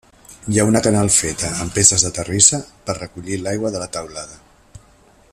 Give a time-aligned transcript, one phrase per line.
[0.53, 4.41] Hi ha una canal feta amb peces de terrissa per recollir l'aigua de la teulada.